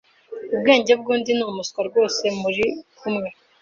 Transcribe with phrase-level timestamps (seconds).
[0.53, 3.27] Ubwenge bw'undi ni umuswa rwose murikumwe